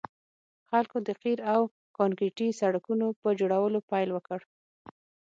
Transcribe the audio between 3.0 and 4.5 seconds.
په جوړولو پیل وکړ